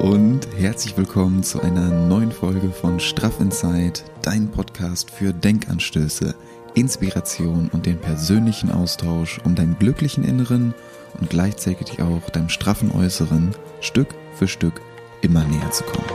und 0.00 0.46
herzlich 0.56 0.96
willkommen 0.96 1.42
zu 1.42 1.60
einer 1.60 1.88
neuen 1.88 2.30
Folge 2.30 2.70
von 2.70 3.00
Straff 3.00 3.40
Inside, 3.40 4.00
dein 4.22 4.48
Podcast 4.48 5.10
für 5.10 5.32
Denkanstöße, 5.32 6.36
Inspiration 6.74 7.68
und 7.72 7.84
den 7.84 7.98
persönlichen 7.98 8.70
Austausch, 8.70 9.40
um 9.44 9.56
deinem 9.56 9.76
glücklichen 9.76 10.22
Inneren 10.22 10.72
und 11.20 11.30
gleichzeitig 11.30 12.00
auch 12.00 12.30
deinem 12.30 12.48
straffen 12.48 12.92
Äußeren 12.92 13.50
Stück 13.80 14.14
für 14.34 14.46
Stück 14.46 14.80
immer 15.20 15.42
näher 15.44 15.70
zu 15.72 15.82
kommen. 15.82 16.06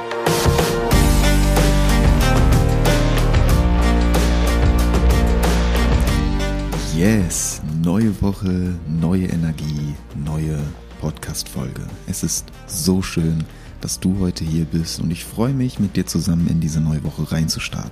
Yes, 6.96 7.62
neue 7.84 8.22
Woche, 8.22 8.76
neue 8.88 9.26
Energie, 9.26 9.94
neue 10.24 10.58
Podcast-Folge. 11.02 11.82
Es 12.08 12.24
ist 12.24 12.46
so 12.66 13.02
schön, 13.02 13.44
dass 13.84 14.00
du 14.00 14.18
heute 14.20 14.46
hier 14.46 14.64
bist 14.64 15.02
und 15.02 15.12
ich 15.12 15.26
freue 15.26 15.54
mich, 15.54 15.78
mit 15.78 15.98
dir 15.98 16.06
zusammen 16.06 16.48
in 16.48 16.62
diese 16.62 16.80
neue 16.80 17.04
Woche 17.04 17.30
reinzustarten. 17.30 17.92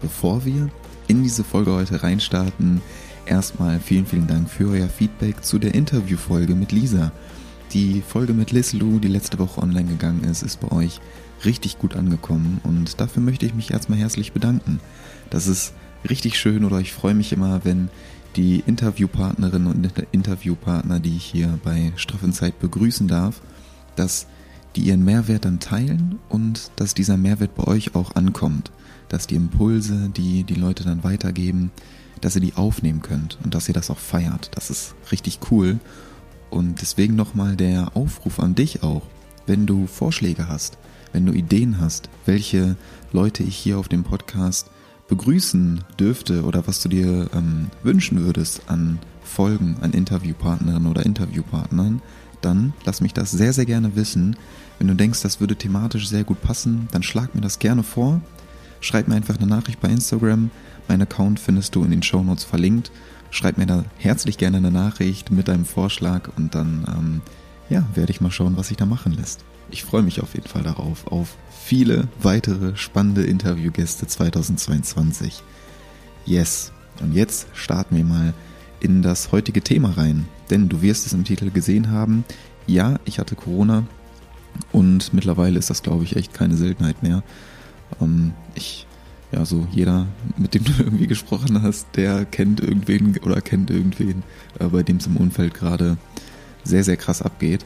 Bevor 0.00 0.46
wir 0.46 0.70
in 1.08 1.22
diese 1.22 1.44
Folge 1.44 1.72
heute 1.72 2.02
reinstarten, 2.02 2.80
erstmal 3.26 3.80
vielen, 3.80 4.06
vielen 4.06 4.26
Dank 4.26 4.48
für 4.48 4.70
euer 4.70 4.88
Feedback 4.88 5.44
zu 5.44 5.58
der 5.58 5.74
Interviewfolge 5.74 6.54
mit 6.54 6.72
Lisa. 6.72 7.12
Die 7.74 8.00
Folge 8.00 8.32
mit 8.32 8.50
Liz 8.50 8.72
Lou, 8.72 8.98
die 8.98 9.08
letzte 9.08 9.38
Woche 9.38 9.60
online 9.60 9.90
gegangen 9.90 10.24
ist, 10.24 10.42
ist 10.42 10.60
bei 10.60 10.72
euch 10.72 11.00
richtig 11.44 11.78
gut 11.78 11.96
angekommen 11.96 12.62
und 12.62 12.98
dafür 12.98 13.22
möchte 13.22 13.44
ich 13.44 13.54
mich 13.54 13.72
erstmal 13.72 13.98
herzlich 13.98 14.32
bedanken. 14.32 14.80
Das 15.28 15.46
ist 15.46 15.74
richtig 16.08 16.38
schön 16.38 16.64
oder 16.64 16.80
ich 16.80 16.94
freue 16.94 17.14
mich 17.14 17.32
immer, 17.32 17.62
wenn 17.64 17.90
die 18.36 18.64
Interviewpartnerinnen 18.66 19.68
und 19.68 19.92
Interviewpartner, 20.12 20.98
die 20.98 21.16
ich 21.16 21.24
hier 21.24 21.58
bei 21.62 21.92
Straffenzeit 21.96 22.58
begrüßen 22.58 23.06
darf, 23.06 23.42
dass 23.96 24.26
die 24.76 24.82
ihren 24.82 25.04
Mehrwert 25.04 25.44
dann 25.44 25.60
teilen 25.60 26.18
und 26.28 26.70
dass 26.76 26.94
dieser 26.94 27.16
Mehrwert 27.16 27.54
bei 27.54 27.64
euch 27.64 27.94
auch 27.94 28.14
ankommt, 28.16 28.70
dass 29.08 29.26
die 29.26 29.36
Impulse, 29.36 30.10
die 30.14 30.44
die 30.44 30.54
Leute 30.54 30.84
dann 30.84 31.04
weitergeben, 31.04 31.70
dass 32.20 32.34
ihr 32.34 32.40
die 32.40 32.54
aufnehmen 32.54 33.02
könnt 33.02 33.38
und 33.44 33.54
dass 33.54 33.68
ihr 33.68 33.74
das 33.74 33.90
auch 33.90 33.98
feiert. 33.98 34.50
Das 34.54 34.70
ist 34.70 34.94
richtig 35.12 35.40
cool. 35.50 35.78
Und 36.50 36.80
deswegen 36.80 37.16
nochmal 37.16 37.56
der 37.56 37.96
Aufruf 37.96 38.40
an 38.40 38.54
dich 38.54 38.82
auch, 38.82 39.02
wenn 39.46 39.66
du 39.66 39.86
Vorschläge 39.86 40.48
hast, 40.48 40.78
wenn 41.12 41.26
du 41.26 41.32
Ideen 41.32 41.80
hast, 41.80 42.08
welche 42.26 42.76
Leute 43.12 43.42
ich 43.42 43.56
hier 43.56 43.78
auf 43.78 43.88
dem 43.88 44.04
Podcast 44.04 44.70
begrüßen 45.08 45.84
dürfte 45.98 46.44
oder 46.44 46.66
was 46.66 46.80
du 46.80 46.88
dir 46.88 47.28
ähm, 47.34 47.70
wünschen 47.82 48.24
würdest 48.24 48.62
an 48.68 48.98
Folgen, 49.22 49.76
an 49.80 49.92
Interviewpartnerinnen 49.92 50.90
oder 50.90 51.04
Interviewpartnern, 51.04 52.00
dann 52.40 52.72
lass 52.84 53.00
mich 53.00 53.14
das 53.14 53.30
sehr, 53.30 53.52
sehr 53.52 53.66
gerne 53.66 53.96
wissen. 53.96 54.36
Wenn 54.78 54.88
du 54.88 54.94
denkst, 54.94 55.22
das 55.22 55.40
würde 55.40 55.56
thematisch 55.56 56.08
sehr 56.08 56.24
gut 56.24 56.40
passen, 56.42 56.88
dann 56.92 57.02
schlag 57.02 57.34
mir 57.34 57.40
das 57.40 57.58
gerne 57.58 57.82
vor. 57.82 58.20
Schreib 58.80 59.08
mir 59.08 59.14
einfach 59.14 59.38
eine 59.38 59.46
Nachricht 59.46 59.80
bei 59.80 59.88
Instagram. 59.88 60.50
Mein 60.88 61.02
Account 61.02 61.40
findest 61.40 61.74
du 61.74 61.84
in 61.84 61.90
den 61.90 62.02
Show 62.02 62.22
Notes 62.22 62.44
verlinkt. 62.44 62.90
Schreib 63.30 63.56
mir 63.56 63.66
da 63.66 63.84
herzlich 63.98 64.38
gerne 64.38 64.58
eine 64.58 64.70
Nachricht 64.70 65.30
mit 65.30 65.48
deinem 65.48 65.64
Vorschlag 65.64 66.28
und 66.36 66.54
dann 66.54 66.84
ähm, 66.88 67.20
ja, 67.70 67.84
werde 67.94 68.12
ich 68.12 68.20
mal 68.20 68.30
schauen, 68.30 68.56
was 68.56 68.68
sich 68.68 68.76
da 68.76 68.86
machen 68.86 69.12
lässt. 69.12 69.44
Ich 69.70 69.84
freue 69.84 70.02
mich 70.02 70.20
auf 70.20 70.34
jeden 70.34 70.46
Fall 70.46 70.62
darauf, 70.62 71.06
auf 71.06 71.36
viele 71.64 72.08
weitere 72.20 72.76
spannende 72.76 73.24
Interviewgäste 73.24 74.06
2022. 74.06 75.42
Yes. 76.26 76.72
Und 77.00 77.12
jetzt 77.12 77.48
starten 77.54 77.96
wir 77.96 78.04
mal 78.04 78.34
in 78.80 79.02
das 79.02 79.32
heutige 79.32 79.62
Thema 79.62 79.90
rein. 79.96 80.28
Denn 80.50 80.68
du 80.68 80.82
wirst 80.82 81.06
es 81.06 81.12
im 81.12 81.24
Titel 81.24 81.50
gesehen 81.50 81.90
haben. 81.90 82.24
Ja, 82.66 83.00
ich 83.04 83.18
hatte 83.18 83.34
Corona 83.34 83.84
und 84.72 85.12
mittlerweile 85.12 85.58
ist 85.58 85.70
das, 85.70 85.82
glaube 85.82 86.04
ich, 86.04 86.16
echt 86.16 86.34
keine 86.34 86.56
Seltenheit 86.56 87.02
mehr. 87.02 87.22
Ähm, 88.00 88.32
ich, 88.54 88.86
ja, 89.32 89.44
so 89.44 89.66
jeder, 89.70 90.06
mit 90.36 90.54
dem 90.54 90.64
du 90.64 90.72
irgendwie 90.78 91.06
gesprochen 91.06 91.62
hast, 91.62 91.88
der 91.94 92.24
kennt 92.24 92.60
irgendwen 92.60 93.16
oder 93.18 93.40
kennt 93.40 93.70
irgendwen, 93.70 94.22
äh, 94.58 94.66
bei 94.66 94.82
dem 94.82 94.96
es 94.98 95.06
im 95.06 95.16
Umfeld 95.16 95.54
gerade 95.54 95.96
sehr, 96.62 96.84
sehr 96.84 96.96
krass 96.96 97.22
abgeht. 97.22 97.64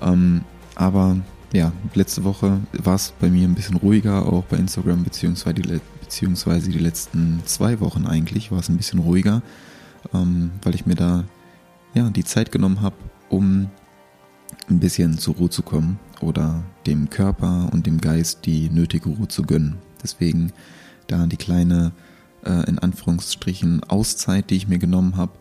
Ähm, 0.00 0.42
aber 0.74 1.16
ja, 1.52 1.72
letzte 1.94 2.24
Woche 2.24 2.60
war 2.72 2.96
es 2.96 3.12
bei 3.18 3.28
mir 3.28 3.48
ein 3.48 3.54
bisschen 3.54 3.76
ruhiger, 3.76 4.26
auch 4.26 4.44
bei 4.44 4.56
Instagram, 4.56 5.04
beziehungsweise 5.04 5.54
die, 5.54 5.80
beziehungsweise 6.00 6.70
die 6.70 6.78
letzten 6.78 7.42
zwei 7.46 7.80
Wochen 7.80 8.06
eigentlich 8.06 8.52
war 8.52 8.58
es 8.58 8.68
ein 8.68 8.76
bisschen 8.76 8.98
ruhiger, 8.98 9.42
ähm, 10.12 10.50
weil 10.62 10.74
ich 10.74 10.86
mir 10.86 10.96
da 10.96 11.24
ja 11.94 12.10
die 12.10 12.24
Zeit 12.24 12.52
genommen 12.52 12.82
habe, 12.82 12.96
um 13.30 13.70
ein 14.68 14.80
bisschen 14.80 15.18
zur 15.18 15.36
Ruhe 15.36 15.50
zu 15.50 15.62
kommen 15.62 15.98
oder 16.22 16.62
dem 16.86 17.10
Körper 17.10 17.68
und 17.72 17.86
dem 17.86 18.00
Geist 18.00 18.46
die 18.46 18.70
nötige 18.70 19.08
Ruhe 19.08 19.28
zu 19.28 19.42
gönnen. 19.42 19.76
Deswegen 20.02 20.52
da 21.06 21.26
die 21.26 21.36
kleine, 21.36 21.92
äh, 22.44 22.68
in 22.68 22.78
Anführungsstrichen, 22.78 23.84
Auszeit, 23.84 24.50
die 24.50 24.56
ich 24.56 24.68
mir 24.68 24.78
genommen 24.78 25.16
habe, 25.16 25.32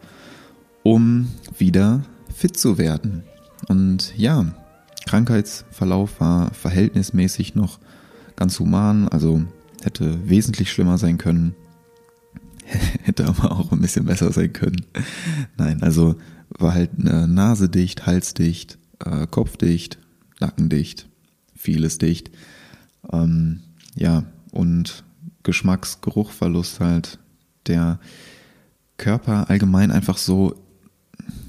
um 0.83 1.29
wieder 1.57 2.03
fit 2.33 2.57
zu 2.57 2.77
werden. 2.77 3.23
Und 3.67 4.13
ja, 4.17 4.53
Krankheitsverlauf 5.05 6.19
war 6.19 6.53
verhältnismäßig 6.53 7.55
noch 7.55 7.79
ganz 8.35 8.59
human, 8.59 9.07
also 9.07 9.43
hätte 9.83 10.27
wesentlich 10.27 10.71
schlimmer 10.71 10.97
sein 10.97 11.17
können. 11.17 11.55
hätte 13.03 13.25
aber 13.25 13.51
auch 13.51 13.71
ein 13.71 13.81
bisschen 13.81 14.05
besser 14.05 14.31
sein 14.31 14.51
können. 14.51 14.85
Nein, 15.57 15.83
also 15.83 16.15
war 16.49 16.73
halt 16.73 16.91
äh, 16.99 17.27
Nase 17.27 17.69
dicht, 17.69 18.05
Hals 18.05 18.33
dicht, 18.33 18.77
äh, 19.03 19.27
Kopf 19.27 19.57
dicht, 19.57 19.99
Nacken 20.39 20.69
dicht, 20.69 21.07
vieles 21.55 21.97
dicht. 21.97 22.31
Ähm, 23.11 23.61
ja, 23.95 24.23
und 24.51 25.03
Geschmacksgeruchverlust 25.43 26.79
halt. 26.79 27.19
Der 27.67 27.99
Körper 28.97 29.49
allgemein 29.49 29.91
einfach 29.91 30.17
so, 30.17 30.55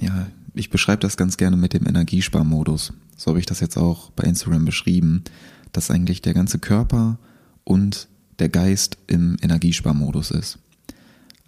ja, 0.00 0.28
ich 0.54 0.70
beschreibe 0.70 1.00
das 1.00 1.16
ganz 1.16 1.36
gerne 1.36 1.56
mit 1.56 1.75
dem 1.75 1.86
Energiesparmodus 1.86 2.92
so 3.16 3.30
habe 3.30 3.41
ich 3.41 3.46
das 3.46 3.60
jetzt 3.60 3.78
auch 3.78 4.10
bei 4.10 4.25
Instagram 4.25 4.64
beschrieben, 4.66 5.25
dass 5.72 5.91
eigentlich 5.91 6.22
der 6.22 6.34
ganze 6.34 6.58
Körper 6.58 7.19
und 7.64 8.08
der 8.38 8.50
Geist 8.50 8.98
im 9.06 9.38
Energiesparmodus 9.41 10.30
ist. 10.30 10.58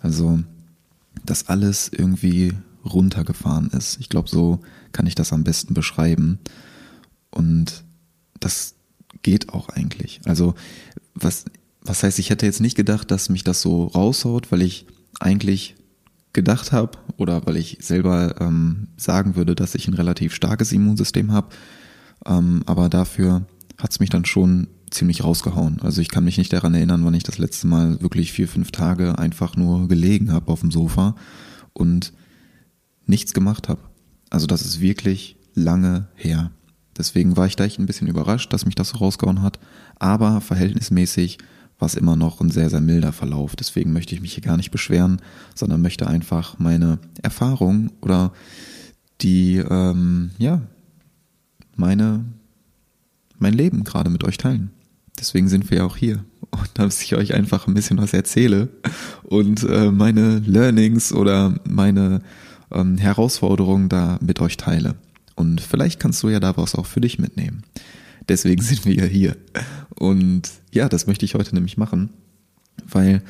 Also, 0.01 0.41
dass 1.25 1.49
alles 1.49 1.91
irgendwie 1.93 2.55
runtergefahren 2.85 3.69
ist. 3.69 3.99
Ich 4.01 4.09
glaube, 4.09 4.29
so 4.31 4.61
kann 4.93 5.07
ich 5.07 5.15
das 5.15 5.33
am 5.33 5.45
besten 5.45 5.75
beschreiben. 5.75 6.39
Und 7.31 7.85
das 8.41 8.75
geht 9.23 9.53
auch 9.53 9.69
eigentlich. 9.69 10.21
Also, 10.25 10.55
was, 11.15 11.45
was 11.83 12.03
heißt, 12.03 12.19
ich 12.19 12.31
hätte 12.31 12.47
jetzt 12.47 12.61
nicht 12.61 12.77
gedacht, 12.77 13.11
dass 13.11 13.29
mich 13.29 13.45
das 13.45 13.61
so 13.61 13.87
raushaut, 13.87 14.53
weil 14.53 14.63
ich 14.63 14.87
eigentlich 15.21 15.77
gedacht 16.33 16.73
habe 16.73 16.99
oder 17.17 17.47
weil 17.47 17.57
ich 17.57 17.79
selber 17.81 18.41
ähm, 18.41 18.89
sagen 18.97 19.35
würde, 19.37 19.55
dass 19.55 19.75
ich 19.75 19.89
ein 19.89 19.95
relativ 19.95 20.35
starkes 20.35 20.73
Immunsystem 20.73 21.33
habe. 21.33 21.49
Ähm, 22.27 22.63
aber 22.67 22.89
dafür 22.89 23.47
hat 23.79 23.91
es 23.91 24.01
mich 24.01 24.11
dann 24.11 24.25
schon 24.25 24.69
ziemlich 24.91 25.25
rausgehauen. 25.25 25.81
Also 25.83 26.01
ich 26.01 26.09
kann 26.09 26.25
mich 26.25 26.39
nicht 26.39 26.53
daran 26.53 26.75
erinnern, 26.75 27.05
wann 27.05 27.15
ich 27.15 27.23
das 27.23 27.39
letzte 27.39 27.67
Mal 27.67 28.01
wirklich 28.01 28.33
vier, 28.33 28.49
fünf 28.49 28.71
Tage 28.71 29.19
einfach 29.19 29.57
nur 29.57 29.89
gelegen 29.89 30.33
habe 30.33 30.51
auf 30.53 30.61
dem 30.61 30.71
Sofa 30.71 31.15
und 31.73 32.13
nichts 33.07 33.35
gemacht 33.35 33.69
habe. 33.69 33.83
Also 34.31 34.47
das 34.47 34.63
ist 34.63 34.81
wirklich 34.81 35.37
lange 35.55 36.09
her. 36.15 36.51
Deswegen 36.99 37.37
war 37.37 37.47
ich 37.47 37.57
da 37.57 37.65
echt 37.65 37.79
ein 37.79 37.87
bisschen 37.87 38.09
überrascht, 38.09 38.53
dass 38.53 38.67
mich 38.67 38.75
das 38.75 38.91
so 38.91 38.99
rausgehauen 38.99 39.43
hat. 39.43 39.59
Aber 39.99 40.41
verhältnismäßig 40.41 41.39
war 41.79 41.87
es 41.87 41.95
immer 41.95 42.17
noch 42.17 42.41
ein 42.41 42.51
sehr, 42.51 42.71
sehr 42.71 42.81
milder 42.81 43.13
Verlauf. 43.13 43.55
Deswegen 43.55 43.93
möchte 43.93 44.15
ich 44.15 44.21
mich 44.21 44.35
hier 44.35 44.43
gar 44.43 44.57
nicht 44.57 44.71
beschweren, 44.71 45.21
sondern 45.55 45.81
möchte 45.81 46.09
einfach 46.09 46.59
meine 46.59 46.99
Erfahrung 47.23 47.93
oder 48.01 48.33
die, 49.21 49.57
ähm, 49.57 50.31
ja, 50.39 50.63
meine, 51.77 52.25
mein 53.39 53.55
Leben 53.55 53.85
gerade 53.85 54.11
mit 54.11 54.25
euch 54.25 54.37
teilen. 54.37 54.71
Deswegen 55.19 55.49
sind 55.49 55.71
wir 55.71 55.79
ja 55.79 55.85
auch 55.85 55.97
hier. 55.97 56.25
Und 56.51 56.71
dass 56.75 57.03
ich 57.03 57.15
euch 57.15 57.35
einfach 57.35 57.67
ein 57.67 57.75
bisschen 57.75 57.99
was 57.99 58.13
erzähle 58.13 58.69
und 59.23 59.65
äh, 59.65 59.91
meine 59.91 60.39
Learnings 60.39 61.13
oder 61.13 61.55
meine 61.69 62.23
ähm, 62.73 62.97
Herausforderungen 62.97 63.89
da 63.89 64.19
mit 64.23 64.41
euch 64.41 64.57
teile. 64.57 64.95
Und 65.39 65.61
vielleicht 65.61 66.01
kannst 66.01 66.21
du 66.25 66.31
ja 66.31 66.41
da 66.41 66.57
was 66.57 66.75
auch 66.75 66.87
für 66.87 67.01
dich 67.01 67.21
mitnehmen. 67.21 67.63
Deswegen 68.29 68.61
sind 68.69 68.85
wir 68.85 68.95
ja 68.95 69.05
hier. 69.05 69.37
Und 69.95 70.51
ja, 70.73 70.89
das 70.89 71.07
möchte 71.07 71.25
ich 71.25 71.37
heute 71.37 71.55
nämlich 71.55 71.77
machen, 71.77 72.11
weil 72.85 73.23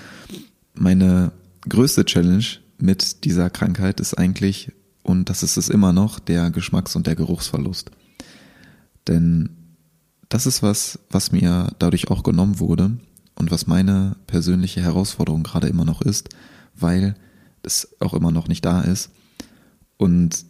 meine 0.73 1.33
größte 1.69 2.07
Challenge 2.07 2.45
mit 2.79 3.25
dieser 3.25 3.51
Krankheit 3.51 4.01
ist 4.01 4.15
eigentlich, 4.15 4.73
und 5.03 5.29
das 5.29 5.43
ist 5.43 5.59
es 5.59 5.69
immer 5.69 5.93
noch, 5.93 6.19
der 6.19 6.51
Geschmacks- 6.51 6.97
und 6.97 7.07
der 7.07 7.15
Geruchsverlust. 7.15 7.91
Denn 9.07 9.51
das 10.31 10.47
ist 10.47 10.63
was, 10.63 10.99
was 11.11 11.31
mir 11.31 11.73
dadurch 11.79 12.11
auch 12.11 12.23
genommen 12.23 12.59
wurde 12.59 12.97
und 13.35 13.51
was 13.51 13.67
meine 13.67 14.17
persönliche 14.27 14.81
Herausforderung 14.81 15.43
gerade 15.43 15.69
immer 15.69 15.85
noch 15.85 16.01
ist, 16.01 16.31
weil 16.75 17.17
es 17.63 17.97
auch 18.01 18.15
immer 18.15 18.31
noch 18.31 18.49
nicht 18.49 18.65
da 18.65 18.81
ist. 18.81 19.11
Und 19.99 20.47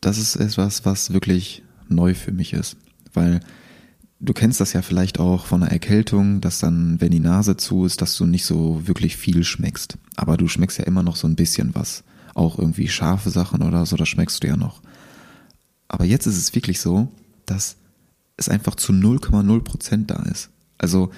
das 0.00 0.18
ist 0.18 0.36
etwas, 0.36 0.84
was 0.84 1.12
wirklich 1.12 1.62
neu 1.88 2.14
für 2.14 2.32
mich 2.32 2.52
ist, 2.52 2.76
weil 3.12 3.40
du 4.20 4.32
kennst 4.32 4.60
das 4.60 4.72
ja 4.72 4.82
vielleicht 4.82 5.18
auch 5.18 5.46
von 5.46 5.62
einer 5.62 5.72
Erkältung, 5.72 6.40
dass 6.40 6.58
dann, 6.60 7.00
wenn 7.00 7.10
die 7.10 7.20
Nase 7.20 7.56
zu 7.56 7.84
ist, 7.84 8.00
dass 8.02 8.16
du 8.16 8.26
nicht 8.26 8.44
so 8.44 8.86
wirklich 8.86 9.16
viel 9.16 9.44
schmeckst. 9.44 9.98
Aber 10.16 10.36
du 10.36 10.46
schmeckst 10.46 10.78
ja 10.78 10.84
immer 10.84 11.02
noch 11.02 11.16
so 11.16 11.26
ein 11.26 11.36
bisschen 11.36 11.74
was. 11.74 12.04
Auch 12.34 12.58
irgendwie 12.58 12.88
scharfe 12.88 13.30
Sachen 13.30 13.62
oder 13.62 13.86
so, 13.86 13.96
das 13.96 14.08
schmeckst 14.08 14.42
du 14.42 14.48
ja 14.48 14.56
noch. 14.56 14.82
Aber 15.88 16.04
jetzt 16.04 16.26
ist 16.26 16.36
es 16.36 16.54
wirklich 16.54 16.80
so, 16.80 17.08
dass 17.46 17.76
es 18.36 18.48
einfach 18.48 18.76
zu 18.76 18.92
0,0 18.92 19.60
Prozent 19.60 20.10
da 20.10 20.22
ist. 20.22 20.50
Also 20.78 21.10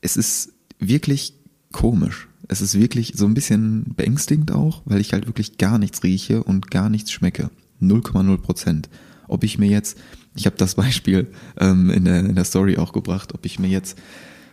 es 0.00 0.16
ist 0.16 0.52
wirklich 0.78 1.34
komisch. 1.72 2.28
Es 2.48 2.60
ist 2.60 2.78
wirklich 2.78 3.12
so 3.16 3.26
ein 3.26 3.34
bisschen 3.34 3.94
beängstigend 3.94 4.50
auch, 4.50 4.82
weil 4.84 5.00
ich 5.00 5.12
halt 5.12 5.26
wirklich 5.26 5.58
gar 5.58 5.78
nichts 5.78 6.02
rieche 6.02 6.42
und 6.42 6.70
gar 6.70 6.88
nichts 6.88 7.12
schmecke. 7.12 7.50
0,0 7.82 8.38
Prozent. 8.38 8.88
Ob 9.28 9.44
ich 9.44 9.58
mir 9.58 9.68
jetzt, 9.68 9.98
ich 10.34 10.46
habe 10.46 10.56
das 10.56 10.74
Beispiel 10.74 11.28
ähm, 11.58 11.90
in, 11.90 12.04
der, 12.04 12.20
in 12.20 12.34
der 12.34 12.44
Story 12.44 12.76
auch 12.76 12.92
gebracht, 12.92 13.34
ob 13.34 13.46
ich 13.46 13.58
mir 13.58 13.68
jetzt 13.68 13.98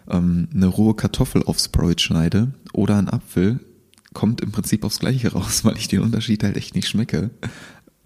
ähm, 0.10 0.48
eine 0.54 0.68
rohe 0.68 0.96
Kartoffel 0.96 1.44
aufs 1.44 1.68
Brot 1.70 2.02
schneide 2.02 2.54
oder 2.74 2.98
einen 2.98 3.10
Apfel, 3.10 3.60
kommt 4.14 4.42
im 4.42 4.52
Prinzip 4.52 4.84
aufs 4.84 5.00
Gleiche 5.00 5.34
raus, 5.34 5.64
weil 5.64 5.78
ich 5.78 5.88
den 5.88 6.02
Unterschied 6.02 6.44
halt 6.44 6.58
echt 6.58 6.76
nicht 6.76 6.88
schmecke. 6.88 7.30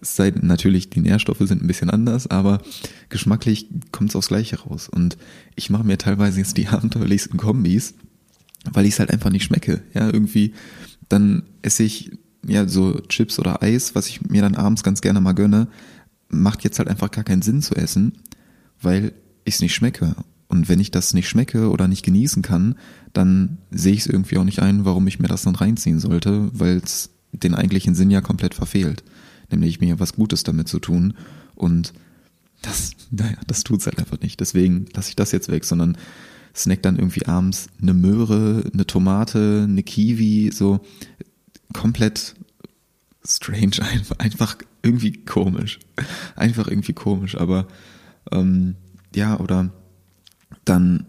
Es 0.00 0.16
sei 0.16 0.32
natürlich, 0.38 0.90
die 0.90 1.00
Nährstoffe 1.00 1.40
sind 1.40 1.62
ein 1.62 1.66
bisschen 1.66 1.88
anders, 1.88 2.26
aber 2.26 2.60
geschmacklich 3.08 3.68
kommt 3.90 4.10
es 4.10 4.16
aufs 4.16 4.28
Gleiche 4.28 4.60
raus. 4.60 4.88
Und 4.88 5.16
ich 5.56 5.70
mache 5.70 5.84
mir 5.84 5.96
teilweise 5.96 6.40
jetzt 6.40 6.58
die 6.58 6.68
abenteuerlichsten 6.68 7.38
Kombis, 7.38 7.94
weil 8.70 8.84
ich 8.84 8.94
es 8.94 8.98
halt 8.98 9.10
einfach 9.10 9.30
nicht 9.30 9.44
schmecke. 9.44 9.82
Ja, 9.94 10.06
irgendwie, 10.06 10.52
dann 11.08 11.44
esse 11.62 11.84
ich 11.84 12.12
ja 12.46 12.68
so 12.68 13.00
Chips 13.08 13.38
oder 13.38 13.62
Eis, 13.62 13.94
was 13.94 14.08
ich 14.08 14.22
mir 14.22 14.42
dann 14.42 14.54
abends 14.54 14.82
ganz 14.82 15.00
gerne 15.00 15.20
mal 15.20 15.32
gönne, 15.32 15.68
macht 16.28 16.64
jetzt 16.64 16.78
halt 16.78 16.88
einfach 16.88 17.10
gar 17.10 17.24
keinen 17.24 17.42
Sinn 17.42 17.62
zu 17.62 17.74
essen, 17.74 18.12
weil 18.80 19.12
ich 19.44 19.54
es 19.54 19.60
nicht 19.60 19.74
schmecke. 19.74 20.16
Und 20.48 20.68
wenn 20.68 20.80
ich 20.80 20.90
das 20.90 21.14
nicht 21.14 21.28
schmecke 21.28 21.70
oder 21.70 21.88
nicht 21.88 22.04
genießen 22.04 22.42
kann, 22.42 22.76
dann 23.12 23.58
sehe 23.70 23.92
ich 23.92 24.00
es 24.00 24.06
irgendwie 24.06 24.38
auch 24.38 24.44
nicht 24.44 24.60
ein, 24.60 24.84
warum 24.84 25.06
ich 25.06 25.18
mir 25.18 25.28
das 25.28 25.42
dann 25.42 25.56
reinziehen 25.56 25.98
sollte, 25.98 26.50
weil 26.52 26.76
es 26.76 27.10
den 27.32 27.54
eigentlichen 27.54 27.94
Sinn 27.94 28.10
ja 28.10 28.20
komplett 28.20 28.54
verfehlt. 28.54 29.02
Nämlich 29.50 29.80
mir 29.80 30.00
was 30.00 30.14
Gutes 30.14 30.42
damit 30.42 30.68
zu 30.68 30.78
tun. 30.78 31.14
Und 31.54 31.92
das, 32.62 32.92
naja, 33.10 33.36
das 33.46 33.64
tut's 33.64 33.86
halt 33.86 33.98
einfach 33.98 34.20
nicht. 34.20 34.40
Deswegen 34.40 34.86
lasse 34.94 35.10
ich 35.10 35.16
das 35.16 35.32
jetzt 35.32 35.50
weg, 35.50 35.64
sondern 35.64 35.96
snack 36.54 36.82
dann 36.82 36.96
irgendwie 36.96 37.26
abends 37.26 37.66
eine 37.82 37.94
Möhre, 37.94 38.64
eine 38.72 38.86
Tomate, 38.86 39.66
eine 39.68 39.82
Kiwi, 39.82 40.50
so 40.52 40.80
komplett 41.74 42.34
strange, 43.26 43.76
einfach, 44.18 44.56
irgendwie 44.82 45.12
komisch. 45.12 45.78
Einfach 46.36 46.68
irgendwie 46.68 46.94
komisch, 46.94 47.36
aber 47.36 47.68
ähm, 48.32 48.76
ja, 49.14 49.38
oder 49.38 49.70
dann, 50.64 51.06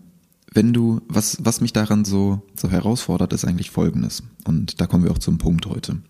wenn 0.51 0.73
du, 0.73 1.01
was, 1.07 1.37
was 1.41 1.61
mich 1.61 1.71
daran 1.71 2.03
so, 2.03 2.41
so 2.59 2.69
herausfordert, 2.69 3.31
ist 3.31 3.45
eigentlich 3.45 3.71
folgendes. 3.71 4.23
Und 4.45 4.81
da 4.81 4.87
kommen 4.87 5.05
wir 5.05 5.11
auch 5.11 5.17
zum 5.17 5.37
Punkt 5.37 5.65
heute. 5.65 6.01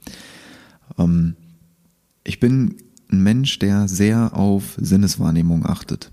Ähm, 0.97 1.35
ich 2.23 2.39
bin 2.39 2.77
ein 3.11 3.21
Mensch, 3.21 3.59
der 3.59 3.87
sehr 3.87 4.33
auf 4.33 4.75
Sinneswahrnehmung 4.77 5.65
achtet. 5.65 6.11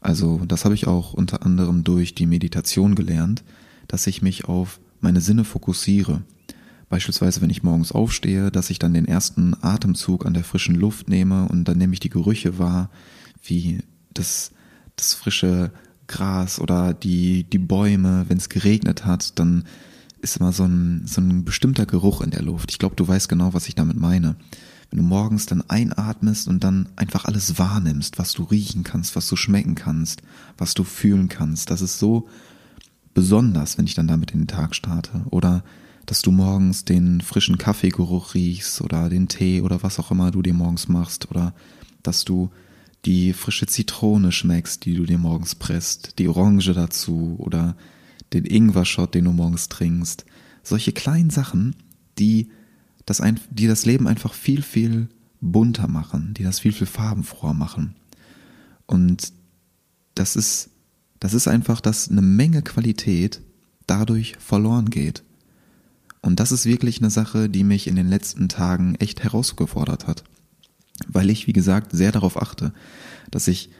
Also 0.00 0.42
das 0.46 0.64
habe 0.64 0.74
ich 0.74 0.86
auch 0.86 1.14
unter 1.14 1.44
anderem 1.44 1.84
durch 1.84 2.14
die 2.14 2.26
Meditation 2.26 2.94
gelernt, 2.94 3.42
dass 3.88 4.06
ich 4.06 4.22
mich 4.22 4.44
auf 4.44 4.80
meine 5.00 5.20
Sinne 5.20 5.44
fokussiere. 5.44 6.22
Beispielsweise, 6.88 7.42
wenn 7.42 7.50
ich 7.50 7.62
morgens 7.62 7.92
aufstehe, 7.92 8.50
dass 8.50 8.70
ich 8.70 8.78
dann 8.78 8.94
den 8.94 9.06
ersten 9.06 9.54
Atemzug 9.62 10.24
an 10.24 10.34
der 10.34 10.44
frischen 10.44 10.74
Luft 10.74 11.08
nehme 11.08 11.46
und 11.48 11.64
dann 11.64 11.78
nehme 11.78 11.92
ich 11.92 12.00
die 12.00 12.08
Gerüche 12.08 12.58
wahr, 12.58 12.90
wie 13.42 13.80
das, 14.14 14.52
das 14.96 15.14
frische 15.14 15.70
Gras 16.06 16.58
oder 16.58 16.94
die, 16.94 17.44
die 17.44 17.58
Bäume. 17.58 18.24
Wenn 18.28 18.38
es 18.38 18.48
geregnet 18.48 19.04
hat, 19.04 19.38
dann 19.38 19.64
ist 20.20 20.38
immer 20.38 20.52
so 20.52 20.64
ein, 20.64 21.06
so 21.06 21.20
ein 21.20 21.44
bestimmter 21.44 21.86
Geruch 21.86 22.22
in 22.22 22.30
der 22.30 22.42
Luft. 22.42 22.70
Ich 22.70 22.78
glaube, 22.78 22.96
du 22.96 23.06
weißt 23.06 23.28
genau, 23.28 23.54
was 23.54 23.68
ich 23.68 23.74
damit 23.74 23.98
meine. 23.98 24.36
Wenn 24.90 25.00
du 25.00 25.04
morgens 25.04 25.44
dann 25.44 25.62
einatmest 25.68 26.48
und 26.48 26.64
dann 26.64 26.88
einfach 26.96 27.26
alles 27.26 27.58
wahrnimmst, 27.58 28.18
was 28.18 28.32
du 28.32 28.44
riechen 28.44 28.84
kannst, 28.84 29.14
was 29.14 29.28
du 29.28 29.36
schmecken 29.36 29.74
kannst, 29.74 30.22
was 30.56 30.72
du 30.72 30.82
fühlen 30.82 31.28
kannst, 31.28 31.70
das 31.70 31.82
ist 31.82 31.98
so 31.98 32.28
besonders, 33.12 33.76
wenn 33.76 33.84
ich 33.84 33.94
dann 33.94 34.08
damit 34.08 34.30
in 34.30 34.40
den 34.40 34.48
Tag 34.48 34.74
starte. 34.74 35.26
Oder 35.30 35.62
dass 36.08 36.22
du 36.22 36.30
morgens 36.30 36.86
den 36.86 37.20
frischen 37.20 37.58
Kaffeegeruch 37.58 38.32
riechst 38.32 38.80
oder 38.80 39.10
den 39.10 39.28
Tee 39.28 39.60
oder 39.60 39.82
was 39.82 39.98
auch 39.98 40.10
immer 40.10 40.30
du 40.30 40.40
dir 40.40 40.54
morgens 40.54 40.88
machst 40.88 41.30
oder 41.30 41.52
dass 42.02 42.24
du 42.24 42.50
die 43.04 43.34
frische 43.34 43.66
Zitrone 43.66 44.32
schmeckst, 44.32 44.86
die 44.86 44.94
du 44.94 45.04
dir 45.04 45.18
morgens 45.18 45.54
presst, 45.54 46.18
die 46.18 46.26
Orange 46.26 46.72
dazu 46.72 47.36
oder 47.38 47.76
den 48.32 48.46
Ingwer-Shot, 48.46 49.14
den 49.14 49.26
du 49.26 49.32
morgens 49.32 49.68
trinkst. 49.68 50.24
Solche 50.62 50.92
kleinen 50.92 51.28
Sachen, 51.28 51.76
die 52.18 52.48
das, 53.04 53.20
ein, 53.20 53.38
die 53.50 53.66
das 53.66 53.84
Leben 53.84 54.08
einfach 54.08 54.32
viel, 54.32 54.62
viel 54.62 55.10
bunter 55.42 55.88
machen, 55.88 56.32
die 56.32 56.42
das 56.42 56.58
viel, 56.58 56.72
viel 56.72 56.86
farbenfroher 56.86 57.52
machen. 57.52 57.96
Und 58.86 59.34
das 60.14 60.36
ist, 60.36 60.70
das 61.20 61.34
ist 61.34 61.48
einfach, 61.48 61.82
dass 61.82 62.10
eine 62.10 62.22
Menge 62.22 62.62
Qualität 62.62 63.42
dadurch 63.86 64.36
verloren 64.38 64.88
geht. 64.88 65.22
Und 66.22 66.40
das 66.40 66.52
ist 66.52 66.66
wirklich 66.66 66.98
eine 66.98 67.10
Sache, 67.10 67.48
die 67.48 67.64
mich 67.64 67.86
in 67.86 67.96
den 67.96 68.08
letzten 68.08 68.48
Tagen 68.48 68.94
echt 68.96 69.22
herausgefordert 69.22 70.06
hat. 70.06 70.24
Weil 71.06 71.30
ich, 71.30 71.46
wie 71.46 71.52
gesagt, 71.52 71.92
sehr 71.92 72.12
darauf 72.12 72.40
achte, 72.40 72.72
dass 73.30 73.48
ich, 73.48 73.70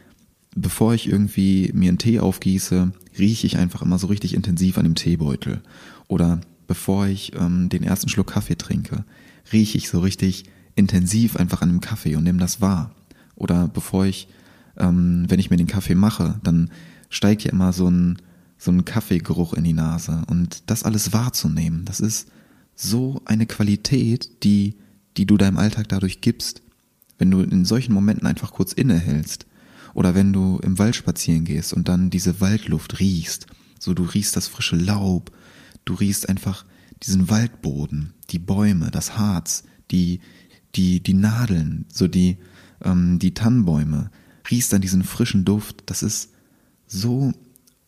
bevor 0.55 0.95
ich 0.95 1.09
irgendwie 1.09 1.71
mir 1.75 1.89
einen 1.89 1.99
Tee 1.99 2.21
aufgieße, 2.21 2.93
rieche 3.19 3.47
ich 3.47 3.59
einfach 3.59 3.83
immer 3.83 3.99
so 3.99 4.07
richtig 4.07 4.35
intensiv 4.35 4.79
an 4.79 4.85
dem 4.85 4.95
Teebeutel. 4.95 5.63
Oder 6.07 6.41
bevor 6.67 7.07
ich 7.07 7.33
ähm, 7.35 7.69
den 7.69 7.83
ersten 7.83 8.09
Schluck 8.09 8.29
Kaffee 8.29 8.57
trinke, 8.57 9.05
rieche 9.53 9.79
ich 9.79 9.89
so 9.89 10.01
richtig 10.01 10.45
intensiv 10.77 11.37
einfach 11.37 11.63
an 11.63 11.71
dem 11.71 11.81
Kaffee 11.81 12.15
und 12.15 12.23
nehme 12.23 12.39
das 12.39 12.61
wahr. 12.61 12.95
Oder 13.35 13.69
bevor 13.69 14.07
ich, 14.07 14.29
ähm, 14.77 15.25
wenn 15.29 15.41
ich 15.41 15.51
mir 15.51 15.57
den 15.57 15.67
Kaffee 15.67 15.97
mache, 15.97 16.39
dann 16.45 16.71
steigt 17.09 17.43
ja 17.43 17.51
immer 17.51 17.73
so 17.73 17.91
ein 17.91 18.19
so 18.59 18.73
ein 18.73 18.85
Kaffeegeruch 18.85 19.55
in 19.55 19.65
die 19.65 19.73
Nase 19.73 20.23
und 20.29 20.65
das 20.67 20.83
alles 20.83 21.13
wahrzunehmen, 21.13 21.85
das 21.85 22.01
ist 22.01 22.29
so 22.75 23.23
eine 23.25 23.47
Qualität, 23.47 24.45
die, 24.45 24.77
die 25.17 25.27
du 25.27 25.37
deinem 25.37 25.59
Alltag 25.59 25.89
dadurch 25.89 26.21
gibst, 26.21 26.63
wenn 27.19 27.31
du 27.31 27.41
in 27.41 27.65
solchen 27.65 27.93
Momenten 27.93 28.27
einfach 28.27 28.53
kurz 28.53 28.73
innehältst 28.73 29.47
oder 29.95 30.15
wenn 30.15 30.33
du 30.33 30.59
im 30.63 30.79
Wald 30.79 30.97
spazieren 30.97 31.45
gehst 31.45 31.73
und 31.73 31.89
dann 31.89 32.11
diese 32.11 32.41
Waldluft 32.41 33.01
riechst, 33.01 33.47
so 33.79 33.95
du 33.95 34.05
riechst 34.05 34.37
das 34.37 34.49
frische 34.49 34.77
Laub, 34.77 35.33
du 35.85 35.95
riechst 35.95 36.29
einfach 36.29 36.65
diesen 37.03 37.31
Waldboden, 37.31 38.15
die 38.31 38.39
Bäume, 38.39 38.91
das 38.91 39.17
Harz, 39.17 39.65
die, 39.91 40.21
die, 40.75 41.01
die 41.01 41.15
Nadeln, 41.15 41.87
so 41.89 42.09
die, 42.09 42.39
ähm, 42.85 43.19
die 43.19 43.35
Tannenbäume, 43.35 44.11
riechst 44.51 44.73
dann 44.73 44.81
diesen 44.81 45.05
frischen 45.05 45.45
Duft, 45.45 45.85
das 45.87 46.03
ist 46.03 46.31
so 46.87 47.33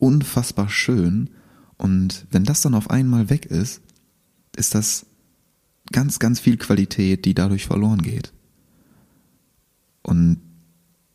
unfassbar 0.01 0.67
schön. 0.67 1.29
Und 1.77 2.25
wenn 2.31 2.43
das 2.43 2.61
dann 2.61 2.73
auf 2.73 2.89
einmal 2.89 3.29
weg 3.29 3.45
ist, 3.45 3.81
ist 4.55 4.75
das 4.75 5.05
ganz, 5.91 6.19
ganz 6.19 6.39
viel 6.39 6.57
Qualität, 6.57 7.25
die 7.25 7.33
dadurch 7.33 7.65
verloren 7.65 8.01
geht. 8.01 8.33
Und 10.01 10.41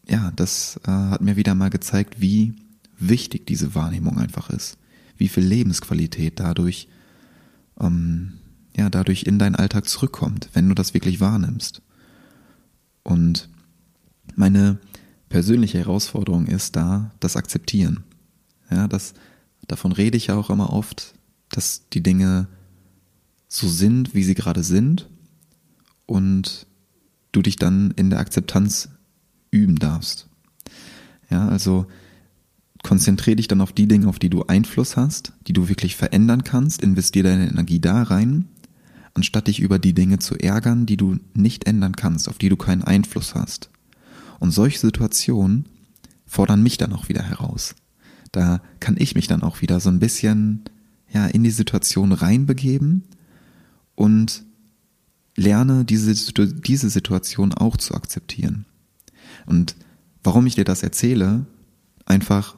ja, 0.09 0.33
das 0.37 0.81
äh, 0.87 0.91
hat 0.91 1.21
mir 1.21 1.37
wieder 1.37 1.55
mal 1.55 1.71
gezeigt, 1.71 2.21
wie 2.21 2.55
wichtig 2.97 3.47
diese 3.47 3.75
Wahrnehmung 3.75 4.19
einfach 4.19 4.51
ist, 4.51 4.79
wie 5.17 5.29
viel 5.29 5.45
Lebensqualität 5.45 6.39
dadurch, 6.39 6.89
ähm, 7.81 8.35
ja, 8.77 8.89
dadurch 8.89 9.25
in 9.25 9.39
deinen 9.39 9.57
Alltag 9.57 9.89
zurückkommt, 9.89 10.51
wenn 10.53 10.69
du 10.69 10.75
das 10.75 10.95
wirklich 10.95 11.21
wahrnimmst. 11.21 11.83
Und 13.03 13.49
meine 14.37 14.79
persönliche 15.29 15.79
Herausforderung 15.79 16.47
ist 16.47 16.77
da 16.77 17.11
das 17.19 17.37
Akzeptieren. 17.37 18.05
Ja, 18.71 18.89
das, 18.89 19.15
davon 19.69 19.93
rede 19.93 20.17
ich 20.17 20.29
ja 20.29 20.37
auch 20.37 20.51
immer 20.51 20.73
oft, 20.73 21.15
dass 21.51 21.89
die 21.93 22.03
Dinge 22.03 22.49
so 23.49 23.69
sind, 23.69 24.15
wie 24.15 24.25
sie 24.25 24.35
gerade 24.35 24.63
sind 24.63 25.09
und 26.07 26.67
du 27.33 27.43
dich 27.43 27.57
dann 27.57 27.93
in 27.93 28.11
der 28.11 28.19
Akzeptanz 28.19 28.89
üben 29.51 29.77
darfst. 29.77 30.29
Ja, 31.31 31.49
also 31.49 31.87
konzentriere 32.83 33.37
dich 33.37 33.49
dann 33.49 33.61
auf 33.61 33.73
die 33.73 33.89
Dinge, 33.89 34.09
auf 34.09 34.19
die 34.19 34.31
du 34.31 34.45
Einfluss 34.45 34.97
hast, 34.97 35.33
die 35.47 35.53
du 35.53 35.69
wirklich 35.69 35.97
verändern 35.97 36.45
kannst, 36.45 36.83
investiere 36.83 37.29
deine 37.29 37.49
Energie 37.49 37.81
da 37.81 38.03
rein, 38.03 38.47
anstatt 39.15 39.49
dich 39.49 39.61
über 39.61 39.79
die 39.79 39.95
Dinge 39.95 40.19
zu 40.19 40.37
ärgern, 40.37 40.87
die 40.87 40.97
du 40.97 41.19
nicht 41.35 41.67
ändern 41.67 41.97
kannst, 41.97 42.29
auf 42.29 42.39
die 42.39 42.49
du 42.49 42.57
keinen 42.57 42.83
Einfluss 42.83 43.35
hast. 43.35 43.71
Und 44.39 44.51
solche 44.51 44.79
Situationen 44.79 45.67
fordern 46.27 46.63
mich 46.63 46.77
dann 46.77 46.93
auch 46.93 47.09
wieder 47.09 47.23
heraus 47.23 47.75
da 48.37 48.61
kann 48.81 48.97
ich 48.99 49.15
mich 49.15 49.27
dann 49.27 49.43
auch 49.43 49.63
wieder 49.63 49.81
so 49.81 49.89
ein 49.89 49.99
bisschen 49.99 50.65
ja 51.13 51.27
in 51.27 51.43
die 51.43 51.51
Situation 51.51 52.13
reinbegeben 52.13 53.03
und 53.95 54.45
lerne 55.37 55.85
diese, 55.85 56.15
diese 56.15 56.91
Situation 56.91 57.53
auch 57.53 57.77
zu 57.77 57.95
akzeptieren. 57.95 58.65
Und 59.47 59.77
warum 60.23 60.47
ich 60.47 60.55
dir 60.55 60.65
das 60.65 60.83
erzähle, 60.83 61.47
einfach 62.05 62.57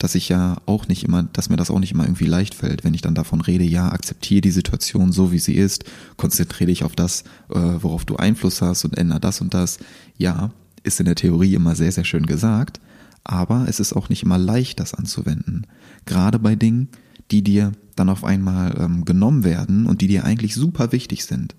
dass 0.00 0.14
ich 0.14 0.30
ja 0.30 0.56
auch 0.64 0.88
nicht 0.88 1.04
immer, 1.04 1.24
dass 1.24 1.50
mir 1.50 1.56
das 1.56 1.70
auch 1.70 1.78
nicht 1.78 1.92
immer 1.92 2.04
irgendwie 2.04 2.24
leicht 2.24 2.54
fällt, 2.54 2.84
wenn 2.84 2.94
ich 2.94 3.02
dann 3.02 3.14
davon 3.14 3.42
rede, 3.42 3.64
ja, 3.64 3.92
akzeptiere 3.92 4.40
die 4.40 4.50
Situation 4.50 5.12
so, 5.12 5.30
wie 5.30 5.38
sie 5.38 5.54
ist, 5.54 5.84
konzentriere 6.16 6.68
dich 6.68 6.84
auf 6.84 6.96
das, 6.96 7.22
äh, 7.50 7.58
worauf 7.58 8.06
du 8.06 8.16
Einfluss 8.16 8.62
hast 8.62 8.86
und 8.86 8.96
ändere 8.96 9.20
das 9.20 9.42
und 9.42 9.52
das. 9.52 9.78
Ja, 10.16 10.52
ist 10.84 11.00
in 11.00 11.04
der 11.04 11.16
Theorie 11.16 11.54
immer 11.54 11.74
sehr, 11.74 11.92
sehr 11.92 12.04
schön 12.04 12.24
gesagt, 12.24 12.80
aber 13.24 13.66
es 13.68 13.80
ist 13.80 13.92
auch 13.92 14.08
nicht 14.08 14.22
immer 14.22 14.38
leicht, 14.38 14.80
das 14.80 14.94
anzuwenden. 14.94 15.66
Gerade 16.06 16.38
bei 16.38 16.56
Dingen, 16.56 16.88
die 17.30 17.42
dir 17.42 17.72
dann 17.96 18.08
auf 18.08 18.24
einmal 18.24 18.76
ähm, 18.78 19.04
genommen 19.04 19.44
werden 19.44 19.86
und 19.86 20.00
die 20.00 20.08
dir 20.08 20.24
eigentlich 20.24 20.54
super 20.54 20.92
wichtig 20.92 21.24
sind. 21.24 21.54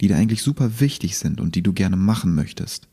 Die 0.00 0.08
dir 0.08 0.16
eigentlich 0.16 0.42
super 0.42 0.80
wichtig 0.80 1.16
sind 1.16 1.40
und 1.40 1.54
die 1.54 1.62
du 1.62 1.72
gerne 1.72 1.96
machen 1.96 2.34
möchtest. 2.34 2.88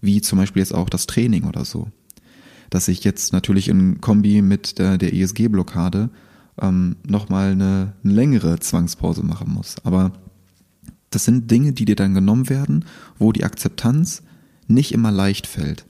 Wie 0.00 0.20
zum 0.20 0.38
Beispiel 0.38 0.60
jetzt 0.60 0.74
auch 0.74 0.88
das 0.88 1.06
Training 1.06 1.44
oder 1.44 1.64
so. 1.64 1.90
Dass 2.70 2.88
ich 2.88 3.04
jetzt 3.04 3.32
natürlich 3.32 3.68
in 3.68 4.00
Kombi 4.00 4.42
mit 4.42 4.78
der, 4.78 4.98
der 4.98 5.12
ESG-Blockade 5.12 6.10
ähm, 6.60 6.96
nochmal 7.06 7.52
eine, 7.52 7.94
eine 8.04 8.12
längere 8.12 8.60
Zwangspause 8.60 9.24
machen 9.24 9.52
muss. 9.52 9.76
Aber 9.84 10.12
das 11.10 11.24
sind 11.24 11.50
Dinge, 11.50 11.72
die 11.72 11.84
dir 11.84 11.96
dann 11.96 12.14
genommen 12.14 12.48
werden, 12.48 12.84
wo 13.18 13.32
die 13.32 13.44
Akzeptanz 13.44 14.22
nicht 14.66 14.92
immer 14.92 15.10
leicht 15.10 15.46
fällt. 15.46 15.87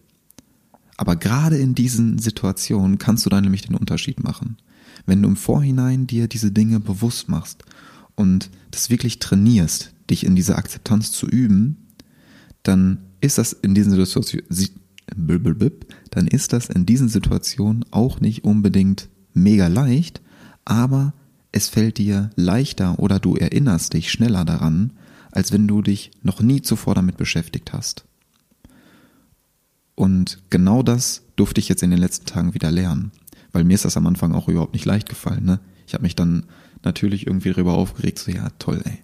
Aber 0.99 1.17
gerade 1.17 1.57
in 1.57 1.75
diesen 1.75 2.19
Situationen 2.19 2.99
kannst 2.99 3.25
du 3.25 3.31
dann 3.31 3.45
nämlich 3.45 3.63
den 3.63 3.77
Unterschied 3.77 4.23
machen. 4.23 4.59
Wenn 5.07 5.23
du 5.23 5.29
im 5.29 5.37
Vorhinein 5.37 6.07
dir 6.07 6.29
diese 6.29 6.51
Dinge 6.51 6.81
bewusst 6.81 7.29
machst 7.31 7.63
und 8.17 8.51
das 8.73 8.91
wirklich 8.91 9.21
trainierst, 9.21 9.95
dich 10.11 10.27
in 10.27 10.37
dieser 10.37 10.59
Akzeptanz 10.59 11.13
zu 11.13 11.27
üben, 11.27 11.87
dann 12.63 12.99
ist 13.21 13.39
das 13.39 13.53
in 13.53 13.75
diesen 13.75 13.93
Situationen, 13.93 14.57
dann 16.11 16.27
ist 16.27 16.53
das 16.53 16.67
in 16.69 16.85
diesen 16.85 17.09
Situationen 17.09 17.85
auch 17.93 18.21
nicht 18.21 18.45
unbedingt 18.45 19.09
mega 19.35 19.69
leicht, 19.69 20.21
aber 20.65 21.15
es 21.53 21.69
fällt 21.69 21.99
dir 21.99 22.31
leichter 22.35 22.99
oder 22.99 23.21
du 23.21 23.37
erinnerst 23.37 23.95
dich 23.95 24.11
schneller 24.11 24.45
daran, 24.45 24.93
als 25.31 25.53
wenn 25.53 25.69
du 25.69 25.81
dich 25.81 26.11
noch 26.23 26.41
nie 26.41 26.61
zuvor 26.61 26.97
damit 26.97 27.17
beschäftigt 27.17 27.73
hast. 27.73 28.08
Und 29.99 30.39
genau 30.49 30.85
das 30.85 31.23
durfte 31.35 31.61
ich 31.61 31.69
jetzt 31.69 31.83
in 31.83 31.91
den 31.91 31.99
letzten 31.99 32.25
Tagen 32.25 32.55
wieder 32.55 32.71
lernen, 32.71 33.11
weil 33.51 33.65
mir 33.65 33.75
ist 33.75 33.85
das 33.85 33.97
am 33.97 34.07
Anfang 34.07 34.33
auch 34.33 34.47
überhaupt 34.47 34.73
nicht 34.73 34.85
leicht 34.85 35.09
gefallen. 35.09 35.45
Ne? 35.45 35.59
Ich 35.89 35.95
habe 35.95 36.03
mich 36.03 36.15
dann 36.15 36.47
natürlich 36.85 37.27
irgendwie 37.27 37.51
darüber 37.51 37.73
aufgeregt, 37.73 38.21
so 38.21 38.31
ja 38.31 38.49
toll, 38.61 38.81
ey, 38.85 38.99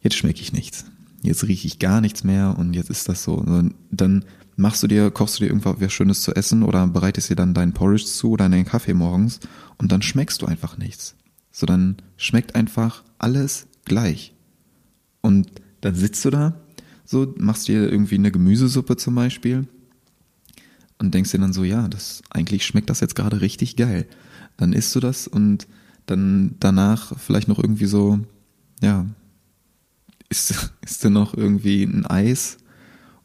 jetzt 0.00 0.16
schmecke 0.16 0.40
ich 0.40 0.52
nichts, 0.52 0.86
jetzt 1.22 1.44
rieche 1.46 1.68
ich 1.68 1.78
gar 1.78 2.00
nichts 2.00 2.24
mehr 2.24 2.56
und 2.58 2.74
jetzt 2.74 2.90
ist 2.90 3.08
das 3.08 3.22
so. 3.22 3.40
Dann 3.92 4.24
machst 4.56 4.82
du 4.82 4.88
dir, 4.88 5.12
kochst 5.12 5.38
du 5.38 5.44
dir 5.44 5.50
irgendwas 5.50 5.92
Schönes 5.92 6.22
zu 6.22 6.34
essen 6.34 6.64
oder 6.64 6.84
bereitest 6.88 7.30
dir 7.30 7.36
dann 7.36 7.54
deinen 7.54 7.72
Porridge 7.72 8.06
zu 8.06 8.30
oder 8.32 8.48
deinen 8.48 8.64
Kaffee 8.64 8.94
morgens 8.94 9.38
und 9.76 9.92
dann 9.92 10.02
schmeckst 10.02 10.42
du 10.42 10.46
einfach 10.46 10.76
nichts. 10.76 11.14
So 11.52 11.66
dann 11.66 11.98
schmeckt 12.16 12.56
einfach 12.56 13.04
alles 13.18 13.68
gleich. 13.84 14.34
Und 15.20 15.52
dann 15.82 15.94
sitzt 15.94 16.24
du 16.24 16.30
da, 16.30 16.60
so 17.08 17.32
machst 17.38 17.68
dir 17.68 17.90
irgendwie 17.90 18.16
eine 18.16 18.30
Gemüsesuppe 18.30 18.98
zum 18.98 19.14
Beispiel 19.14 19.66
und 20.98 21.14
denkst 21.14 21.30
dir 21.30 21.38
dann 21.38 21.54
so, 21.54 21.64
ja, 21.64 21.88
das 21.88 22.22
eigentlich 22.28 22.66
schmeckt 22.66 22.90
das 22.90 23.00
jetzt 23.00 23.14
gerade 23.14 23.40
richtig 23.40 23.76
geil. 23.76 24.06
Dann 24.58 24.74
isst 24.74 24.94
du 24.94 25.00
das 25.00 25.26
und 25.26 25.66
dann 26.04 26.56
danach 26.60 27.18
vielleicht 27.18 27.48
noch 27.48 27.58
irgendwie 27.58 27.86
so, 27.86 28.20
ja, 28.82 29.06
isst, 30.28 30.70
isst 30.82 31.02
du 31.02 31.08
noch 31.08 31.32
irgendwie 31.32 31.82
ein 31.82 32.04
Eis 32.04 32.58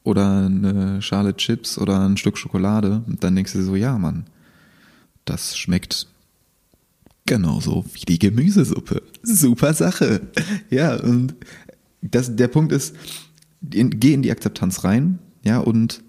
oder 0.04 0.46
eine 0.46 1.02
Schale 1.02 1.36
Chips 1.36 1.78
oder 1.78 2.08
ein 2.08 2.16
Stück 2.16 2.38
Schokolade 2.38 3.04
und 3.06 3.22
dann 3.22 3.36
denkst 3.36 3.52
du 3.52 3.64
so, 3.64 3.76
ja, 3.76 3.98
Mann, 3.98 4.28
das 5.26 5.58
schmeckt 5.58 6.08
genauso 7.26 7.84
wie 7.94 8.06
die 8.06 8.20
Gemüsesuppe. 8.20 9.02
Super 9.24 9.74
Sache. 9.74 10.22
Ja, 10.70 10.96
und 10.96 11.36
das, 12.02 12.34
der 12.34 12.48
Punkt 12.48 12.72
ist, 12.72 12.96
in, 13.72 14.00
geh 14.00 14.14
in 14.14 14.22
die 14.22 14.32
Akzeptanz 14.32 14.84
rein, 14.84 15.20
ja, 15.44 15.60
und 15.60 16.04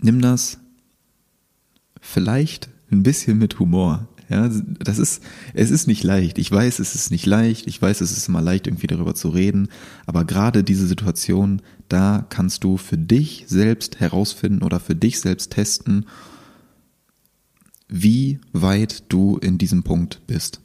nimm 0.00 0.20
das 0.20 0.58
vielleicht 2.00 2.68
ein 2.90 3.02
bisschen 3.02 3.38
mit 3.38 3.58
Humor. 3.58 4.08
Ja, 4.28 4.48
das 4.48 4.98
ist, 4.98 5.24
es 5.54 5.72
ist 5.72 5.88
nicht 5.88 6.04
leicht. 6.04 6.38
Ich 6.38 6.50
weiß, 6.52 6.78
es 6.78 6.94
ist 6.94 7.10
nicht 7.10 7.26
leicht. 7.26 7.66
Ich 7.66 7.82
weiß, 7.82 8.00
es 8.00 8.16
ist 8.16 8.28
immer 8.28 8.40
leicht, 8.40 8.68
irgendwie 8.68 8.86
darüber 8.86 9.16
zu 9.16 9.28
reden. 9.28 9.68
Aber 10.06 10.24
gerade 10.24 10.62
diese 10.62 10.86
Situation, 10.86 11.62
da 11.88 12.26
kannst 12.28 12.62
du 12.62 12.76
für 12.76 12.96
dich 12.96 13.46
selbst 13.48 13.98
herausfinden 13.98 14.62
oder 14.62 14.78
für 14.78 14.94
dich 14.94 15.18
selbst 15.18 15.50
testen, 15.50 16.06
wie 17.88 18.38
weit 18.52 19.12
du 19.12 19.36
in 19.38 19.58
diesem 19.58 19.82
Punkt 19.82 20.20
bist. 20.28 20.60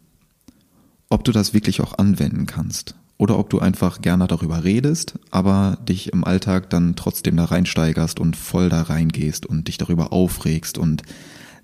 Ob 1.10 1.24
du 1.24 1.32
das 1.32 1.56
wirklich 1.56 1.82
auch 1.82 1.98
anwenden 1.98 2.46
kannst. 2.46 2.94
Oder 3.18 3.40
ob 3.40 3.50
du 3.50 3.60
einfach 3.60 4.02
gerne 4.02 4.28
darüber 4.28 4.64
redest, 4.64 5.18
aber 5.32 5.78
dich 5.88 6.12
im 6.12 6.26
Alltag 6.26 6.70
dann 6.70 6.96
trotzdem 6.96 7.38
da 7.38 7.46
reinsteigerst 7.46 8.20
und 8.20 8.36
voll 8.36 8.70
da 8.70 8.82
reingehst 8.82 9.46
und 9.46 9.68
dich 9.70 9.78
darüber 9.78 10.12
aufregst 10.12 10.78
und 10.78 11.04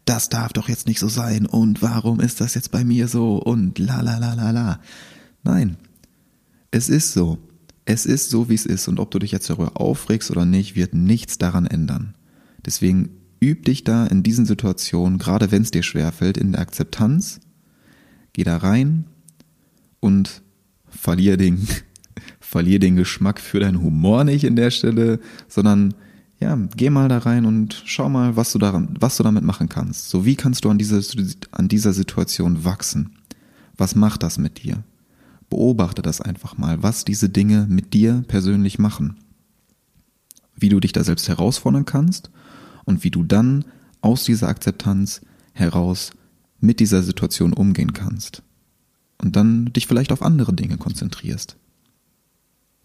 das 0.06 0.30
darf 0.30 0.54
doch 0.54 0.70
jetzt 0.70 0.88
nicht 0.88 1.00
so 1.00 1.08
sein 1.08 1.46
und 1.46 1.82
warum 1.82 2.20
ist 2.20 2.42
das 2.42 2.56
jetzt 2.56 2.72
bei 2.72 2.84
mir 2.84 3.08
so 3.08 3.38
und 3.38 3.78
la 3.80 4.02
la 4.02 4.18
la 4.18 4.34
la 4.34 4.52
la. 4.52 4.80
Nein, 5.44 5.78
es 6.72 6.90
ist 6.90 7.14
so. 7.14 7.38
Es 7.86 8.06
ist 8.06 8.30
so, 8.30 8.48
wie 8.48 8.56
es 8.56 8.66
ist 8.66 8.88
und 8.88 9.00
ob 9.00 9.12
du 9.12 9.20
dich 9.20 9.32
jetzt 9.32 9.50
darüber 9.50 9.80
aufregst 9.80 10.32
oder 10.32 10.46
nicht, 10.46 10.76
wird 10.76 10.94
nichts 10.94 11.38
daran 11.38 11.66
ändern. 11.66 12.16
Deswegen 12.66 13.10
üb 13.44 13.66
dich 13.66 13.84
da 13.84 14.06
in 14.06 14.24
diesen 14.24 14.46
Situationen, 14.46 15.18
gerade 15.18 15.52
wenn 15.52 15.64
es 15.64 15.72
dir 15.72 15.84
schwerfällt, 15.84 16.38
in 16.38 16.54
der 16.54 16.62
Akzeptanz, 16.62 17.42
geh 18.34 18.44
da 18.44 18.58
rein 18.58 19.06
und 20.00 20.42
verlier 20.92 21.38
den, 21.38 21.68
verlier 22.40 22.80
den 22.80 22.96
Geschmack 22.96 23.40
für 23.40 23.60
deinen 23.60 23.82
Humor 23.82 24.24
nicht 24.24 24.44
in 24.44 24.56
der 24.56 24.72
Stelle, 24.72 25.20
sondern 25.48 25.94
ja, 26.40 26.58
geh 26.76 26.90
mal 26.90 27.08
da 27.08 27.20
rein 27.20 27.46
und 27.46 27.84
schau 27.86 28.10
mal, 28.10 28.36
was 28.36 28.52
du 28.52 28.58
daran, 28.58 28.96
was 29.00 29.18
du 29.18 29.24
damit 29.24 29.44
machen 29.44 29.70
kannst. 29.70 30.10
So, 30.10 30.26
wie 30.26 30.36
kannst 30.36 30.66
du 30.66 30.70
an 30.70 30.80
dieser, 30.80 31.00
an 31.52 31.68
dieser 31.68 31.94
Situation 31.94 32.66
wachsen? 32.66 33.12
Was 33.78 33.96
macht 33.96 34.24
das 34.24 34.40
mit 34.40 34.64
dir? 34.64 34.84
Beobachte 35.52 36.02
das 36.02 36.20
einfach 36.20 36.58
mal, 36.58 36.82
was 36.82 37.06
diese 37.06 37.30
Dinge 37.30 37.68
mit 37.70 37.94
dir 37.94 38.24
persönlich 38.28 38.80
machen. 38.80 39.18
Wie 40.56 40.70
du 40.70 40.80
dich 40.80 40.94
da 40.94 41.04
selbst 41.04 41.30
herausfordern 41.30 41.86
kannst 41.86 42.32
und 42.86 43.04
wie 43.04 43.12
du 43.12 43.24
dann 43.24 43.66
aus 44.02 44.24
dieser 44.24 44.48
Akzeptanz 44.48 45.22
heraus 45.54 46.12
mit 46.60 46.80
dieser 46.80 47.04
Situation 47.04 47.54
umgehen 47.54 47.94
kannst. 47.94 48.42
Und 49.22 49.36
dann 49.36 49.72
dich 49.74 49.88
vielleicht 49.88 50.12
auf 50.12 50.22
andere 50.22 50.54
Dinge 50.54 50.78
konzentrierst. 50.78 51.56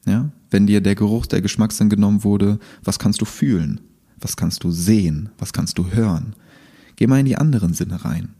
Ja? 0.07 0.31
Wenn 0.51 0.67
dir 0.67 0.81
der 0.81 0.95
Geruch, 0.95 1.27
der 1.27 1.41
Geschmackssinn 1.41 1.89
genommen 1.89 2.25
wurde, 2.25 2.59
was 2.85 2.99
kannst 2.99 3.21
du 3.21 3.25
fühlen? 3.25 3.81
Was 4.21 4.37
kannst 4.37 4.65
du 4.65 4.71
sehen? 4.71 5.31
Was 5.39 5.53
kannst 5.53 5.79
du 5.79 5.91
hören? 5.91 6.35
Geh 6.97 7.07
mal 7.07 7.21
in 7.21 7.27
die 7.27 7.37
anderen 7.37 7.75
Sinne 7.75 8.05
rein. 8.05 8.31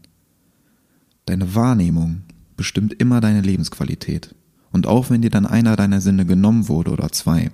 Deine 1.25 1.53
Wahrnehmung 1.55 2.21
bestimmt 2.55 2.93
immer 2.93 3.21
deine 3.21 3.41
Lebensqualität. 3.41 4.33
Und 4.71 4.87
auch 4.87 5.09
wenn 5.09 5.21
dir 5.21 5.29
dann 5.29 5.45
einer 5.45 5.75
deiner 5.75 6.01
Sinne 6.01 6.25
genommen 6.25 6.67
wurde 6.67 6.91
oder 6.91 7.11
zwei, 7.11 7.51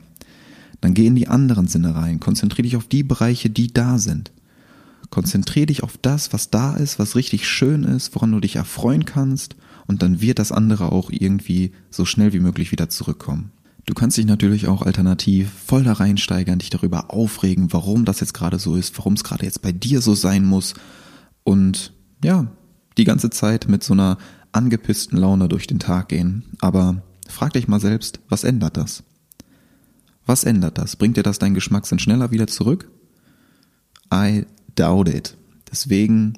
dann 0.81 0.93
geh 0.93 1.07
in 1.07 1.15
die 1.15 1.27
anderen 1.27 1.67
Sinne 1.67 1.95
rein. 1.95 2.19
Konzentriere 2.19 2.63
dich 2.63 2.75
auf 2.75 2.87
die 2.87 3.03
Bereiche, 3.03 3.49
die 3.49 3.71
da 3.73 3.97
sind. 3.97 4.31
Konzentriere 5.09 5.67
dich 5.67 5.83
auf 5.83 5.97
das, 6.01 6.33
was 6.33 6.49
da 6.49 6.75
ist, 6.75 6.99
was 6.99 7.15
richtig 7.15 7.47
schön 7.47 7.83
ist, 7.83 8.15
woran 8.15 8.31
du 8.31 8.39
dich 8.39 8.55
erfreuen 8.55 9.05
kannst, 9.05 9.55
und 9.87 10.01
dann 10.01 10.21
wird 10.21 10.39
das 10.39 10.51
andere 10.51 10.91
auch 10.91 11.09
irgendwie 11.11 11.71
so 11.89 12.05
schnell 12.05 12.33
wie 12.33 12.39
möglich 12.39 12.71
wieder 12.71 12.89
zurückkommen. 12.89 13.51
Du 13.85 13.93
kannst 13.93 14.17
dich 14.17 14.25
natürlich 14.25 14.67
auch 14.67 14.81
alternativ 14.81 15.51
voll 15.65 15.83
da 15.83 15.93
reinsteigern, 15.93 16.59
dich 16.59 16.69
darüber 16.69 17.13
aufregen, 17.13 17.73
warum 17.73 18.05
das 18.05 18.21
jetzt 18.21 18.33
gerade 18.33 18.57
so 18.57 18.75
ist, 18.75 18.97
warum 18.97 19.13
es 19.13 19.23
gerade 19.23 19.45
jetzt 19.45 19.61
bei 19.61 19.73
dir 19.73 20.01
so 20.01 20.15
sein 20.15 20.45
muss 20.45 20.73
und 21.43 21.93
ja, 22.23 22.47
die 22.97 23.03
ganze 23.03 23.29
Zeit 23.29 23.67
mit 23.67 23.83
so 23.83 23.93
einer 23.93 24.17
angepissten 24.53 25.17
Laune 25.17 25.49
durch 25.49 25.67
den 25.67 25.79
Tag 25.79 26.09
gehen. 26.09 26.43
Aber 26.59 27.01
frag 27.27 27.53
dich 27.53 27.67
mal 27.67 27.81
selbst, 27.81 28.19
was 28.29 28.43
ändert 28.43 28.77
das? 28.77 29.03
Was 30.25 30.45
ändert 30.45 30.77
das? 30.77 30.95
Bringt 30.95 31.17
dir 31.17 31.23
das 31.23 31.39
deinen 31.39 31.55
Geschmackssinn 31.55 31.99
schneller 31.99 32.31
wieder 32.31 32.47
zurück? 32.47 32.89
I 34.13 34.45
doubt 34.75 35.09
it. 35.09 35.35
Deswegen 35.69 36.37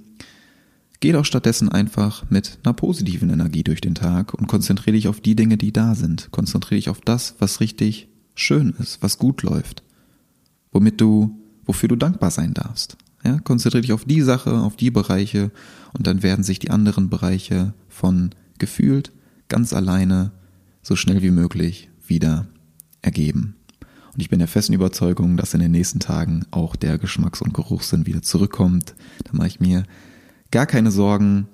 Geh 1.00 1.12
doch 1.12 1.26
stattdessen 1.26 1.70
einfach 1.70 2.30
mit 2.30 2.60
einer 2.64 2.74
positiven 2.74 3.30
Energie 3.30 3.64
durch 3.64 3.82
den 3.82 3.96
Tag 3.96 4.34
und 4.34 4.48
konzentriere 4.48 4.96
dich 4.96 5.08
auf 5.08 5.22
die 5.22 5.36
Dinge, 5.36 5.58
die 5.58 5.74
da 5.74 5.96
sind. 5.96 6.30
Konzentriere 6.32 6.76
dich 6.76 6.90
auf 6.90 7.02
das, 7.02 7.36
was 7.40 7.60
richtig 7.60 8.08
schön 8.34 8.74
ist, 8.80 9.02
was 9.02 9.18
gut 9.18 9.44
läuft, 9.44 9.84
womit 10.72 11.02
du, 11.02 11.38
wofür 11.66 11.90
du 11.90 11.96
dankbar 11.96 12.32
sein 12.32 12.54
darfst. 12.54 12.98
Ja, 13.24 13.40
konzentriere 13.40 13.82
dich 13.82 13.94
auf 13.94 14.06
die 14.06 14.22
Sache, 14.22 14.60
auf 14.60 14.76
die 14.76 14.92
Bereiche 14.92 15.52
und 15.94 16.06
dann 16.06 16.22
werden 16.22 16.44
sich 16.44 16.60
die 16.60 16.70
anderen 16.70 17.10
Bereiche 17.10 17.74
von 17.90 18.32
gefühlt 18.60 19.12
ganz 19.48 19.74
alleine 19.74 20.32
so 20.82 20.96
schnell 20.96 21.24
wie 21.24 21.32
möglich 21.32 21.90
wieder 22.08 22.48
ergeben. 23.02 23.56
Und 24.14 24.22
ich 24.22 24.30
bin 24.30 24.40
der 24.40 24.48
festen 24.48 24.74
Überzeugung, 24.74 25.38
dass 25.38 25.54
in 25.54 25.60
den 25.60 25.72
nächsten 25.72 26.00
Tagen 26.00 26.46
auch 26.52 26.76
der 26.76 26.98
Geschmacks- 26.98 27.42
und 27.42 27.54
Geruchssinn 27.54 28.06
wieder 28.06 28.22
zurückkommt. 28.22 28.96
Da 29.24 29.32
mache 29.34 29.48
ich 29.48 29.60
mir 29.60 29.84
gar 30.56 30.66
keine 30.66 30.90
Sorgen. 30.90 31.50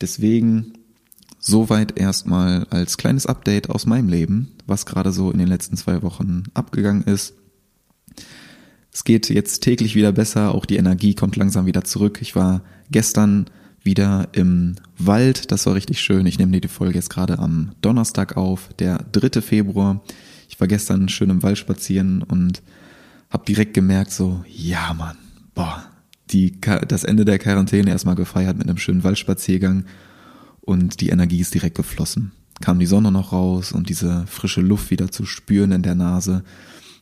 Deswegen 0.00 0.72
soweit 1.38 1.96
erstmal 2.00 2.66
als 2.70 2.98
kleines 2.98 3.26
Update 3.26 3.70
aus 3.70 3.86
meinem 3.86 4.08
Leben, 4.08 4.50
was 4.66 4.86
gerade 4.86 5.12
so 5.12 5.30
in 5.30 5.38
den 5.38 5.46
letzten 5.46 5.76
zwei 5.76 6.02
Wochen 6.02 6.42
abgegangen 6.52 7.04
ist. 7.04 7.34
Es 8.92 9.04
geht 9.04 9.30
jetzt 9.30 9.60
täglich 9.60 9.94
wieder 9.94 10.10
besser, 10.10 10.52
auch 10.52 10.66
die 10.66 10.78
Energie 10.78 11.14
kommt 11.14 11.36
langsam 11.36 11.66
wieder 11.66 11.84
zurück. 11.84 12.18
Ich 12.22 12.34
war 12.34 12.62
gestern 12.90 13.46
wieder 13.84 14.26
im 14.32 14.74
Wald, 14.98 15.52
das 15.52 15.66
war 15.66 15.76
richtig 15.76 16.00
schön. 16.00 16.26
Ich 16.26 16.40
nehme 16.40 16.60
die 16.60 16.66
Folge 16.66 16.96
jetzt 16.96 17.10
gerade 17.10 17.38
am 17.38 17.70
Donnerstag 17.82 18.36
auf, 18.36 18.70
der 18.80 18.98
3. 19.12 19.42
Februar. 19.42 20.02
Ich 20.48 20.58
war 20.58 20.66
gestern 20.66 21.08
schön 21.08 21.30
im 21.30 21.44
Wald 21.44 21.56
spazieren 21.56 22.24
und 22.24 22.62
habe 23.30 23.44
direkt 23.44 23.74
gemerkt, 23.74 24.10
so, 24.10 24.44
ja 24.48 24.92
Mann, 24.92 25.18
boah, 25.54 25.89
die, 26.32 26.60
das 26.88 27.04
Ende 27.04 27.24
der 27.24 27.38
Quarantäne 27.38 27.90
erstmal 27.90 28.14
gefeiert 28.14 28.58
mit 28.58 28.68
einem 28.68 28.78
schönen 28.78 29.04
Waldspaziergang 29.04 29.84
und 30.60 31.00
die 31.00 31.10
Energie 31.10 31.40
ist 31.40 31.54
direkt 31.54 31.76
geflossen. 31.76 32.32
Kam 32.60 32.78
die 32.78 32.86
Sonne 32.86 33.10
noch 33.10 33.32
raus 33.32 33.72
und 33.72 33.88
diese 33.88 34.26
frische 34.26 34.60
Luft 34.60 34.90
wieder 34.90 35.10
zu 35.10 35.24
spüren 35.24 35.72
in 35.72 35.82
der 35.82 35.94
Nase. 35.94 36.44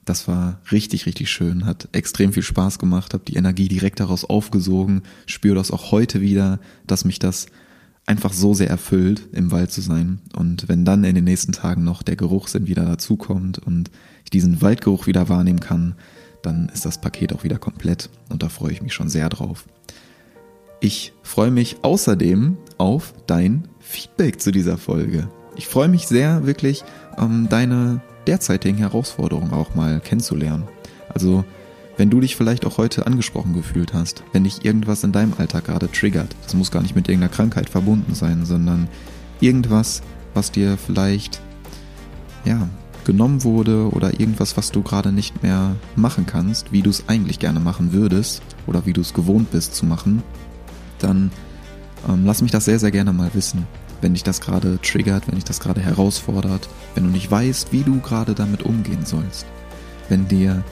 Das 0.04 0.28
war 0.28 0.61
richtig, 0.73 1.06
richtig 1.06 1.30
schön, 1.30 1.66
hat 1.66 1.88
extrem 1.92 2.32
viel 2.32 2.42
Spaß 2.42 2.78
gemacht, 2.78 3.12
habe 3.12 3.25
die 3.26 3.37
Energie 3.37 3.68
direkt 3.68 4.00
daraus 4.00 4.25
aufgesogen, 4.25 5.02
spüre 5.26 5.56
das 5.56 5.70
auch 5.70 5.90
heute 5.90 6.20
wieder, 6.20 6.61
dass 6.87 7.04
mich 7.04 7.18
das 7.18 7.47
einfach 8.06 8.32
so 8.32 8.54
sehr 8.54 8.70
erfüllt, 8.70 9.28
im 9.32 9.50
Wald 9.50 9.70
zu 9.70 9.82
sein. 9.82 10.20
Und 10.35 10.66
wenn 10.68 10.87
dann 10.87 11.04
in 11.04 11.14
den 11.14 11.25
nächsten 11.25 11.52
Tagen 11.52 11.85
noch 11.85 12.02
der 12.02 12.16
Geruchssinn 12.16 12.66
wieder 12.66 12.87
dazukommt 12.87 13.58
und 13.58 13.90
ich 14.25 14.30
diesen 14.30 14.62
Waldgeruch 14.62 15.06
wieder 15.06 15.28
wahrnehmen 15.28 15.61
kann, 15.61 15.94
dann 16.42 16.71
ist 16.73 16.85
das 16.85 17.00
Paket 17.00 17.33
auch 17.33 17.45
wieder 17.45 17.59
komplett 17.59 18.11
und 18.28 18.42
da 18.42 18.49
freue 18.49 18.73
ich 18.73 18.83
mich 18.83 18.95
schon 18.95 19.09
sehr 19.09 19.28
drauf. 19.28 19.64
Ich 20.80 21.12
freue 21.23 21.50
mich 21.50 21.78
außerdem 21.83 22.57
auf 22.78 23.12
dein 23.26 23.68
Feedback 23.80 24.40
zu 24.40 24.52
dieser 24.52 24.78
Folge. 24.78 25.28
Ich 25.57 25.66
freue 25.66 25.88
mich 25.88 26.07
sehr, 26.07 26.47
wirklich 26.47 26.85
ähm, 27.18 27.49
deine 27.50 28.00
derzeitigen 28.28 28.78
Herausforderungen 28.78 29.52
auch 29.52 29.75
mal 29.75 30.00
kennenzulernen. 30.00 30.68
Also, 31.09 31.45
wenn 31.97 32.11
du 32.11 32.21
dich 32.21 32.37
vielleicht 32.37 32.64
auch 32.64 32.78
heute 32.78 33.07
angesprochen 33.07 33.54
gefühlt 33.54 33.92
hast, 33.92 34.23
wenn 34.33 34.45
dich 34.45 34.64
irgendwas 34.64 35.02
in 35.02 35.11
deinem 35.11 35.35
Alltag 35.37 35.64
gerade 35.64 35.90
triggert, 35.90 36.37
das 36.45 36.54
muss 36.54 36.71
gar 36.71 36.83
nicht 36.83 36.95
mit 36.95 37.09
irgendeiner 37.09 37.33
Krankheit 37.33 37.68
verbunden 37.68 38.14
sein, 38.14 38.45
sondern 38.45 38.87
irgendwas, 39.40 40.02
was 40.35 40.52
dir 40.52 40.76
vielleicht, 40.76 41.40
ja, 42.45 42.68
genommen 43.05 43.45
wurde 43.45 43.90
oder 43.90 44.21
irgendwas, 44.21 44.57
was 44.57 44.71
du 44.71 44.83
gerade 44.83 45.12
nicht 45.12 45.43
mehr 45.43 45.76
machen 45.97 46.26
kannst, 46.26 46.73
wie 46.73 46.83
du 46.83 46.90
es 46.90 47.09
eigentlich 47.09 47.38
gerne 47.38 47.61
machen 47.61 47.93
würdest 47.93 48.43
oder 48.67 48.87
wie 48.87 48.93
du 48.93 49.00
es 49.00 49.14
gewohnt 49.14 49.50
bist 49.50 49.75
zu 49.75 49.87
machen, 49.87 50.23
dann 50.99 51.31
ähm, 52.09 52.25
lass 52.25 52.43
mich 52.43 52.50
das 52.50 52.64
sehr, 52.64 52.78
sehr 52.78 52.90
gerne 52.90 53.12
mal 53.12 53.31
wissen. 53.35 53.67
Wenn 54.00 54.14
dich 54.14 54.23
das 54.23 54.40
gerade 54.40 54.78
triggert, 54.81 55.26
wenn 55.26 55.35
dich 55.35 55.45
das 55.45 55.61
gerade 55.61 55.81
herausfordert, 55.81 56.69
wenn 56.95 57.05
du 57.05 57.11
nicht 57.11 57.31
weißt, 57.31 57.73
wie 57.73 57.83
du 57.83 58.00
gerade 58.00 58.35
damit 58.35 58.62
umgehen 58.62 59.05
sollst, 59.05 59.47
wenn 60.09 60.28
dir 60.28 60.62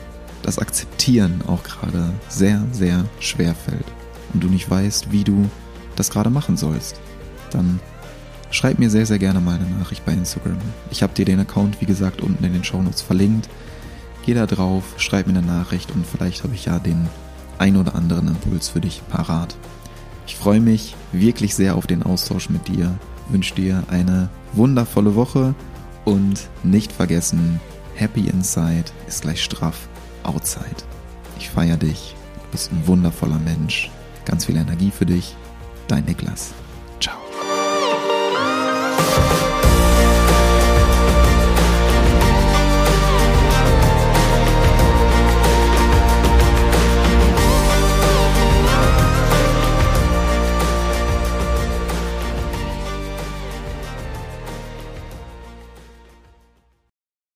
das 0.42 0.58
Akzeptieren 0.58 1.42
auch 1.46 1.62
gerade 1.64 2.12
sehr, 2.28 2.64
sehr 2.72 3.04
schwer 3.18 3.54
fällt 3.54 3.86
und 4.32 4.44
du 4.44 4.48
nicht 4.48 4.70
weißt, 4.70 5.10
wie 5.10 5.24
du 5.24 5.48
das 5.96 6.10
gerade 6.10 6.30
machen 6.30 6.56
sollst, 6.56 7.00
dann 7.50 7.80
schreib 8.50 8.78
mir 8.78 8.90
sehr, 8.90 9.06
sehr 9.06 9.18
gerne 9.18 9.40
mal 9.40 9.56
eine 9.56 9.68
Nachricht 9.78 10.04
bei 10.04 10.12
Instagram. 10.12 10.58
Ich 10.90 11.02
habe 11.02 11.14
dir 11.14 11.24
den 11.24 11.40
Account, 11.40 11.80
wie 11.80 11.86
gesagt, 11.86 12.20
unten 12.20 12.44
in 12.44 12.52
den 12.52 12.64
Shownotes 12.64 13.02
verlinkt. 13.02 13.48
Geh 14.24 14.34
da 14.34 14.46
drauf, 14.46 14.82
schreib 14.96 15.26
mir 15.26 15.38
eine 15.38 15.46
Nachricht 15.46 15.92
und 15.92 16.06
vielleicht 16.06 16.42
habe 16.42 16.54
ich 16.54 16.66
ja 16.66 16.78
den 16.78 17.08
ein 17.58 17.76
oder 17.76 17.94
anderen 17.94 18.28
Impuls 18.28 18.68
für 18.68 18.80
dich 18.80 19.02
parat. 19.08 19.56
Ich 20.26 20.36
freue 20.36 20.60
mich 20.60 20.96
wirklich 21.12 21.54
sehr 21.54 21.76
auf 21.76 21.86
den 21.86 22.02
Austausch 22.02 22.50
mit 22.50 22.66
dir, 22.68 22.98
wünsche 23.28 23.54
dir 23.54 23.84
eine 23.88 24.28
wundervolle 24.52 25.14
Woche 25.14 25.54
und 26.04 26.48
nicht 26.64 26.92
vergessen, 26.92 27.60
Happy 27.94 28.28
Inside 28.28 28.84
ist 29.06 29.22
gleich 29.22 29.42
straff 29.42 29.88
Outside. 30.24 30.64
Ich 31.38 31.48
feiere 31.48 31.76
dich, 31.76 32.14
du 32.42 32.50
bist 32.50 32.72
ein 32.72 32.86
wundervoller 32.86 33.38
Mensch, 33.38 33.90
ganz 34.24 34.44
viel 34.44 34.56
Energie 34.56 34.90
für 34.90 35.06
dich, 35.06 35.36
dein 35.88 36.04
Niklas. 36.04 36.52